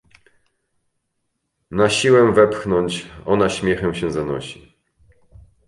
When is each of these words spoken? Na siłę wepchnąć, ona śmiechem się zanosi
Na 1.71 1.89
siłę 1.89 2.31
wepchnąć, 2.31 3.09
ona 3.25 3.49
śmiechem 3.49 3.95
się 3.95 4.11
zanosi 4.11 4.75